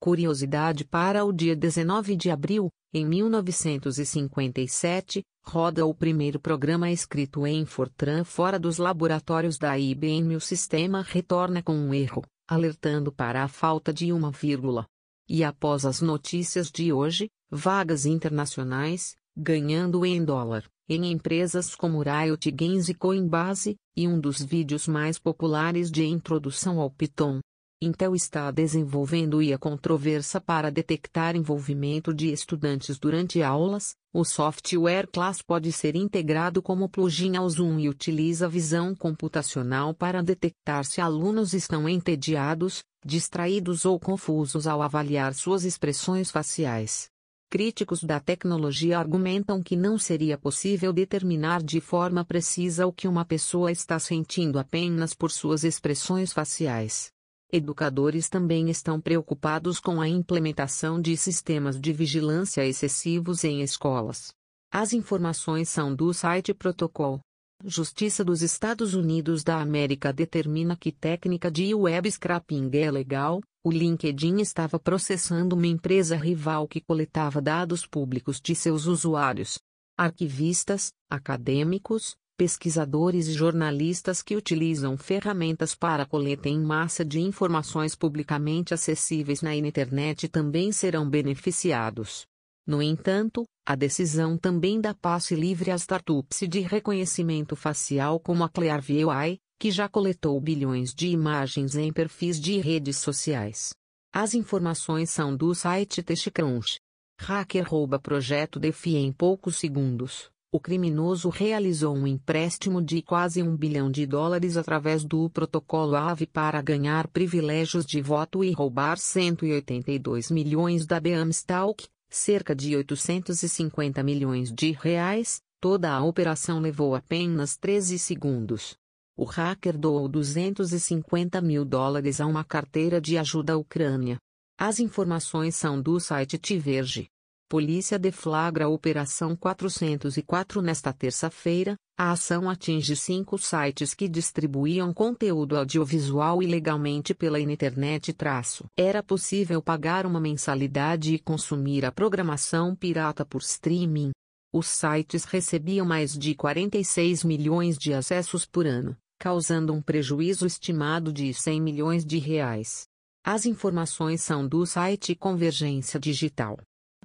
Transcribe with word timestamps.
Curiosidade 0.00 0.84
para 0.86 1.26
o 1.26 1.32
dia 1.32 1.54
19 1.54 2.16
de 2.16 2.30
abril, 2.30 2.70
em 2.90 3.04
1957, 3.04 5.22
roda 5.44 5.84
o 5.84 5.94
primeiro 5.94 6.40
programa 6.40 6.90
escrito 6.90 7.46
em 7.46 7.66
Fortran 7.66 8.24
fora 8.24 8.58
dos 8.58 8.78
laboratórios 8.78 9.58
da 9.58 9.78
IBM. 9.78 10.36
O 10.36 10.40
sistema 10.40 11.02
retorna 11.02 11.62
com 11.62 11.74
um 11.74 11.92
erro, 11.92 12.24
alertando 12.48 13.12
para 13.12 13.44
a 13.44 13.48
falta 13.48 13.92
de 13.92 14.10
uma 14.10 14.30
vírgula. 14.30 14.86
E 15.28 15.44
após 15.44 15.84
as 15.84 16.00
notícias 16.00 16.70
de 16.70 16.94
hoje, 16.94 17.28
vagas 17.50 18.06
internacionais, 18.06 19.14
ganhando 19.36 20.06
em 20.06 20.24
dólar, 20.24 20.64
em 20.88 21.12
empresas 21.12 21.76
como 21.76 22.02
Riot 22.02 22.50
Games 22.50 22.88
e 22.88 22.94
Coinbase, 22.94 23.76
e 23.94 24.08
um 24.08 24.18
dos 24.18 24.40
vídeos 24.40 24.88
mais 24.88 25.18
populares 25.18 25.90
de 25.90 26.06
introdução 26.06 26.80
ao 26.80 26.90
Python. 26.90 27.40
Intel 27.82 28.14
está 28.14 28.50
desenvolvendo 28.50 29.40
IA 29.40 29.56
controversa 29.56 30.38
para 30.38 30.70
detectar 30.70 31.34
envolvimento 31.34 32.12
de 32.12 32.30
estudantes 32.30 32.98
durante 32.98 33.42
aulas. 33.42 33.96
O 34.12 34.22
software 34.22 35.06
Class 35.10 35.40
pode 35.40 35.72
ser 35.72 35.96
integrado 35.96 36.60
como 36.60 36.90
plugin 36.90 37.36
ao 37.36 37.48
Zoom 37.48 37.78
e 37.78 37.88
utiliza 37.88 38.46
visão 38.50 38.94
computacional 38.94 39.94
para 39.94 40.22
detectar 40.22 40.84
se 40.84 41.00
alunos 41.00 41.54
estão 41.54 41.88
entediados, 41.88 42.84
distraídos 43.02 43.86
ou 43.86 43.98
confusos 43.98 44.66
ao 44.66 44.82
avaliar 44.82 45.32
suas 45.32 45.64
expressões 45.64 46.30
faciais. 46.30 47.08
Críticos 47.48 48.04
da 48.04 48.20
tecnologia 48.20 48.98
argumentam 48.98 49.62
que 49.62 49.74
não 49.74 49.96
seria 49.96 50.36
possível 50.36 50.92
determinar 50.92 51.62
de 51.62 51.80
forma 51.80 52.26
precisa 52.26 52.86
o 52.86 52.92
que 52.92 53.08
uma 53.08 53.24
pessoa 53.24 53.72
está 53.72 53.98
sentindo 53.98 54.58
apenas 54.58 55.14
por 55.14 55.30
suas 55.30 55.64
expressões 55.64 56.30
faciais. 56.30 57.10
Educadores 57.52 58.28
também 58.28 58.70
estão 58.70 59.00
preocupados 59.00 59.80
com 59.80 60.00
a 60.00 60.08
implementação 60.08 61.00
de 61.00 61.16
sistemas 61.16 61.80
de 61.80 61.92
vigilância 61.92 62.64
excessivos 62.64 63.42
em 63.42 63.60
escolas. 63.60 64.32
As 64.72 64.92
informações 64.92 65.68
são 65.68 65.92
do 65.92 66.14
site 66.14 66.54
Protocol. 66.54 67.20
Justiça 67.64 68.24
dos 68.24 68.40
Estados 68.40 68.94
Unidos 68.94 69.42
da 69.42 69.60
América 69.60 70.12
determina 70.12 70.76
que 70.76 70.92
técnica 70.92 71.50
de 71.50 71.74
web 71.74 72.08
scraping 72.08 72.70
é 72.72 72.88
legal. 72.88 73.40
O 73.64 73.70
LinkedIn 73.72 74.40
estava 74.40 74.78
processando 74.78 75.56
uma 75.56 75.66
empresa 75.66 76.16
rival 76.16 76.68
que 76.68 76.80
coletava 76.80 77.42
dados 77.42 77.84
públicos 77.84 78.40
de 78.40 78.54
seus 78.54 78.86
usuários. 78.86 79.58
Arquivistas, 79.98 80.92
acadêmicos, 81.10 82.16
pesquisadores 82.40 83.28
e 83.28 83.34
jornalistas 83.34 84.22
que 84.22 84.34
utilizam 84.34 84.96
ferramentas 84.96 85.74
para 85.74 86.06
coleta 86.06 86.48
em 86.48 86.58
massa 86.58 87.04
de 87.04 87.20
informações 87.20 87.94
publicamente 87.94 88.72
acessíveis 88.72 89.42
na 89.42 89.54
internet 89.54 90.26
também 90.26 90.72
serão 90.72 91.06
beneficiados. 91.06 92.24
No 92.66 92.80
entanto, 92.80 93.44
a 93.68 93.74
decisão 93.74 94.38
também 94.38 94.80
dá 94.80 94.94
passe 94.94 95.34
livre 95.34 95.70
às 95.70 95.82
startups 95.82 96.48
de 96.48 96.60
reconhecimento 96.60 97.54
facial 97.54 98.18
como 98.18 98.42
a 98.42 98.48
Clearview 98.48 99.10
AI, 99.10 99.36
que 99.58 99.70
já 99.70 99.86
coletou 99.86 100.40
bilhões 100.40 100.94
de 100.94 101.08
imagens 101.08 101.74
em 101.74 101.92
perfis 101.92 102.40
de 102.40 102.58
redes 102.58 102.96
sociais. 102.96 103.74
As 104.14 104.32
informações 104.32 105.10
são 105.10 105.36
do 105.36 105.54
site 105.54 106.02
TechCrunch. 106.02 106.80
Hacker 107.20 107.68
rouba 107.68 107.98
projeto 107.98 108.58
DeFi 108.58 108.96
em 108.96 109.12
poucos 109.12 109.56
segundos 109.56 110.30
o 110.52 110.58
criminoso 110.58 111.28
realizou 111.28 111.94
um 111.96 112.06
empréstimo 112.06 112.82
de 112.82 113.00
quase 113.02 113.40
um 113.40 113.56
bilhão 113.56 113.88
de 113.88 114.04
dólares 114.04 114.56
através 114.56 115.04
do 115.04 115.30
protocolo 115.30 115.94
AVE 115.94 116.26
para 116.26 116.60
ganhar 116.60 117.06
privilégios 117.06 117.86
de 117.86 118.02
voto 118.02 118.42
e 118.42 118.50
roubar 118.50 118.98
182 118.98 120.28
milhões 120.30 120.86
da 120.86 120.98
Beamstalk, 120.98 121.86
cerca 122.08 122.54
de 122.54 122.74
850 122.74 124.02
milhões 124.02 124.52
de 124.52 124.72
reais. 124.72 125.40
Toda 125.60 125.92
a 125.92 126.02
operação 126.02 126.58
levou 126.58 126.96
apenas 126.96 127.56
13 127.56 127.98
segundos. 127.98 128.76
O 129.16 129.24
hacker 129.24 129.78
doou 129.78 130.08
250 130.08 131.40
mil 131.40 131.64
dólares 131.64 132.20
a 132.20 132.26
uma 132.26 132.42
carteira 132.42 133.00
de 133.00 133.18
ajuda 133.18 133.52
à 133.52 133.56
Ucrânia. 133.56 134.18
As 134.58 134.80
informações 134.80 135.54
são 135.54 135.80
do 135.80 136.00
site 136.00 136.38
Tiverge. 136.38 137.08
Polícia 137.50 137.98
deflagra 137.98 138.66
a 138.66 138.68
Operação 138.68 139.34
404 139.34 140.62
nesta 140.62 140.92
terça-feira. 140.92 141.74
A 141.98 142.12
ação 142.12 142.48
atinge 142.48 142.94
cinco 142.94 143.36
sites 143.36 143.92
que 143.92 144.08
distribuíam 144.08 144.94
conteúdo 144.94 145.56
audiovisual 145.56 146.44
ilegalmente 146.44 147.12
pela 147.12 147.40
internet. 147.40 148.12
Traço. 148.12 148.66
Era 148.76 149.02
possível 149.02 149.60
pagar 149.60 150.06
uma 150.06 150.20
mensalidade 150.20 151.12
e 151.12 151.18
consumir 151.18 151.84
a 151.84 151.90
programação 151.90 152.76
pirata 152.76 153.24
por 153.24 153.40
streaming. 153.40 154.12
Os 154.52 154.68
sites 154.68 155.24
recebiam 155.24 155.84
mais 155.84 156.16
de 156.16 156.36
46 156.36 157.24
milhões 157.24 157.76
de 157.76 157.92
acessos 157.92 158.46
por 158.46 158.64
ano, 158.64 158.96
causando 159.18 159.72
um 159.72 159.82
prejuízo 159.82 160.46
estimado 160.46 161.12
de 161.12 161.34
100 161.34 161.60
milhões 161.60 162.04
de 162.04 162.18
reais. 162.18 162.84
As 163.24 163.44
informações 163.44 164.22
são 164.22 164.46
do 164.46 164.64
site 164.64 165.16
Convergência 165.16 165.98
Digital. 165.98 166.56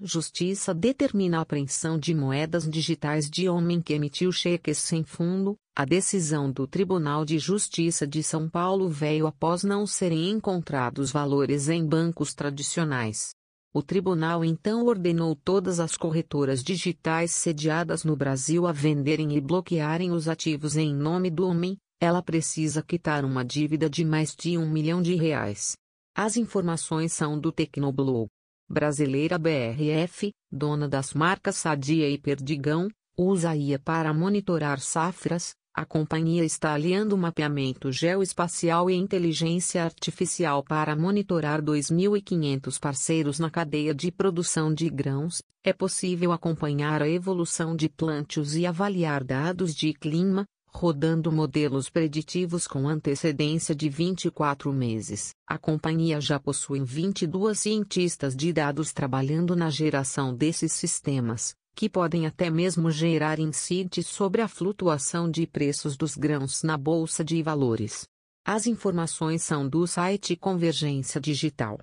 Justiça 0.01 0.73
determina 0.73 1.37
a 1.37 1.41
apreensão 1.41 1.97
de 1.97 2.13
moedas 2.13 2.69
digitais 2.69 3.29
de 3.29 3.47
homem 3.47 3.81
que 3.81 3.93
emitiu 3.93 4.29
cheques 4.29 4.77
sem 4.77 5.05
fundo. 5.05 5.55
A 5.73 5.85
decisão 5.85 6.51
do 6.51 6.67
Tribunal 6.67 7.23
de 7.23 7.39
Justiça 7.39 8.05
de 8.05 8.21
São 8.21 8.49
Paulo 8.49 8.89
veio 8.89 9.25
após 9.25 9.63
não 9.63 9.87
serem 9.87 10.31
encontrados 10.31 11.11
valores 11.11 11.69
em 11.69 11.85
bancos 11.85 12.33
tradicionais. 12.33 13.33
O 13.73 13.81
tribunal 13.81 14.43
então 14.43 14.85
ordenou 14.85 15.33
todas 15.33 15.79
as 15.79 15.95
corretoras 15.95 16.61
digitais 16.61 17.31
sediadas 17.31 18.03
no 18.03 18.17
Brasil 18.17 18.67
a 18.67 18.73
venderem 18.73 19.35
e 19.35 19.41
bloquearem 19.41 20.11
os 20.11 20.27
ativos 20.27 20.75
em 20.75 20.93
nome 20.93 21.29
do 21.29 21.47
homem. 21.47 21.77
Ela 22.01 22.21
precisa 22.21 22.83
quitar 22.83 23.23
uma 23.23 23.45
dívida 23.45 23.89
de 23.89 24.03
mais 24.03 24.35
de 24.35 24.57
um 24.57 24.69
milhão 24.69 25.01
de 25.01 25.15
reais. 25.15 25.73
As 26.13 26.35
informações 26.35 27.13
são 27.13 27.39
do 27.39 27.51
Tecnoblog. 27.51 28.29
Brasileira 28.67 29.37
BRF, 29.37 30.31
dona 30.51 30.89
das 30.89 31.13
marcas 31.13 31.55
Sadia 31.55 32.09
e 32.09 32.17
Perdigão, 32.17 32.89
usa 33.15 33.55
IA 33.55 33.77
para 33.77 34.11
monitorar 34.11 34.79
safras. 34.79 35.53
A 35.71 35.85
companhia 35.85 36.43
está 36.43 36.73
aliando 36.73 37.17
mapeamento 37.17 37.91
geoespacial 37.91 38.89
e 38.89 38.95
inteligência 38.95 39.83
artificial 39.83 40.63
para 40.63 40.95
monitorar 40.95 41.61
2.500 41.61 42.79
parceiros 42.79 43.39
na 43.39 43.51
cadeia 43.51 43.93
de 43.93 44.11
produção 44.11 44.73
de 44.73 44.89
grãos. 44.89 45.43
É 45.63 45.71
possível 45.71 46.31
acompanhar 46.31 47.03
a 47.03 47.09
evolução 47.09 47.75
de 47.75 47.87
plântios 47.87 48.55
e 48.55 48.65
avaliar 48.65 49.23
dados 49.23 49.75
de 49.75 49.93
clima, 49.93 50.45
rodando 50.75 51.31
modelos 51.31 51.89
preditivos 51.89 52.67
com 52.67 52.87
antecedência 52.87 53.73
de 53.73 53.87
24 53.87 54.73
meses. 54.73 55.33
A 55.47 55.57
companhia 55.57 56.19
já 56.19 56.37
possui 56.37 56.81
22 56.83 57.57
cientistas 57.57 58.35
de 58.35 58.51
dados 58.51 58.91
trabalhando 58.91 59.55
na 59.55 59.69
geração 59.69 60.35
desses 60.35 60.73
sistemas, 60.73 61.55
que 61.73 61.89
podem 61.89 62.27
até 62.27 62.49
mesmo 62.49 62.91
gerar 62.91 63.39
insights 63.39 64.05
sobre 64.07 64.41
a 64.41 64.49
flutuação 64.49 65.31
de 65.31 65.47
preços 65.47 65.95
dos 65.95 66.15
grãos 66.15 66.61
na 66.61 66.77
bolsa 66.77 67.23
de 67.23 67.41
valores. 67.41 68.05
As 68.45 68.67
informações 68.67 69.43
são 69.43 69.67
do 69.67 69.87
site 69.87 70.35
Convergência 70.35 71.21
Digital. 71.21 71.79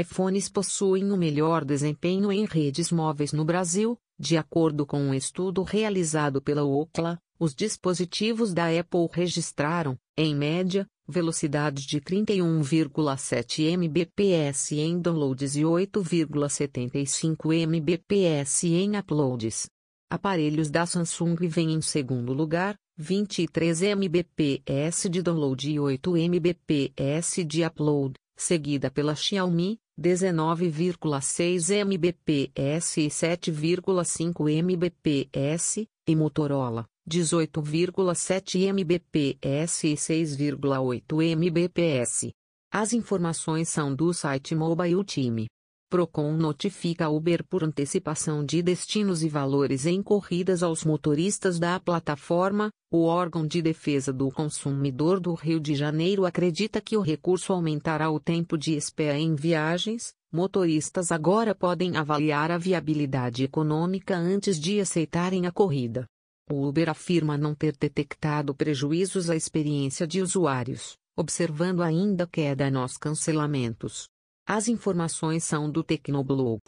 iPhones 0.00 0.50
possuem 0.50 1.10
o 1.10 1.16
melhor 1.16 1.64
desempenho 1.64 2.30
em 2.30 2.44
redes 2.44 2.92
móveis 2.92 3.32
no 3.32 3.46
Brasil, 3.46 3.96
de 4.18 4.36
acordo 4.36 4.84
com 4.84 5.00
um 5.00 5.14
estudo 5.14 5.62
realizado 5.62 6.40
pela 6.40 6.64
Ookla, 6.64 7.18
os 7.38 7.54
dispositivos 7.54 8.52
da 8.54 8.66
Apple 8.68 9.08
registraram, 9.12 9.98
em 10.16 10.34
média, 10.34 10.86
velocidades 11.08 11.84
de 11.84 12.00
31,7 12.00 13.76
Mbps 13.76 14.72
em 14.72 14.98
downloads 14.98 15.54
e 15.56 15.62
8,75 15.62 17.52
Mbps 17.66 18.64
em 18.64 18.96
uploads. 18.98 19.66
Aparelhos 20.10 20.70
da 20.70 20.86
Samsung 20.86 21.36
vêm 21.48 21.72
em 21.72 21.82
segundo 21.82 22.32
lugar, 22.32 22.76
23 22.96 23.82
Mbps 23.82 25.08
de 25.10 25.20
download 25.20 25.70
e 25.70 25.78
8 25.78 26.16
Mbps 26.16 27.44
de 27.46 27.64
upload, 27.64 28.14
seguida 28.36 28.90
pela 28.90 29.14
Xiaomi, 29.14 29.78
19,6 30.00 31.84
Mbps 31.84 32.96
e 32.98 33.08
7,5 33.08 34.48
Mbps, 34.62 35.86
e 36.08 36.14
Motorola, 36.14 36.86
18,7 37.08 38.68
Mbps 38.72 39.84
e 39.84 39.94
6,8 39.94 41.36
Mbps. 41.36 42.30
As 42.72 42.92
informações 42.92 43.68
são 43.68 43.94
do 43.94 44.12
site 44.12 44.54
Mobile 44.54 45.04
Team. 45.04 45.46
Procon 45.88 46.36
notifica 46.36 47.08
Uber 47.08 47.44
por 47.44 47.62
antecipação 47.62 48.44
de 48.44 48.60
destinos 48.60 49.22
e 49.22 49.28
valores 49.28 49.86
em 49.86 50.02
corridas 50.02 50.62
aos 50.62 50.84
motoristas 50.84 51.60
da 51.60 51.78
plataforma. 51.78 52.70
O 52.90 53.04
órgão 53.04 53.46
de 53.46 53.62
defesa 53.62 54.12
do 54.12 54.30
consumidor 54.30 55.20
do 55.20 55.32
Rio 55.34 55.60
de 55.60 55.74
Janeiro 55.74 56.26
acredita 56.26 56.80
que 56.80 56.96
o 56.96 57.00
recurso 57.00 57.52
aumentará 57.52 58.10
o 58.10 58.18
tempo 58.18 58.58
de 58.58 58.74
espera 58.74 59.16
em 59.16 59.34
viagens, 59.36 60.12
Motoristas 60.32 61.12
agora 61.12 61.54
podem 61.54 61.96
avaliar 61.96 62.50
a 62.50 62.58
viabilidade 62.58 63.44
econômica 63.44 64.16
antes 64.16 64.58
de 64.58 64.80
aceitarem 64.80 65.46
a 65.46 65.52
corrida. 65.52 66.04
O 66.48 66.64
Uber 66.64 66.88
afirma 66.88 67.36
não 67.36 67.56
ter 67.56 67.76
detectado 67.76 68.54
prejuízos 68.54 69.28
à 69.28 69.34
experiência 69.34 70.06
de 70.06 70.22
usuários, 70.22 70.96
observando 71.16 71.82
ainda 71.82 72.24
queda 72.24 72.70
nos 72.70 72.96
cancelamentos. 72.96 74.08
As 74.46 74.68
informações 74.68 75.42
são 75.42 75.68
do 75.68 75.82
Tecnoblog. 75.82 76.60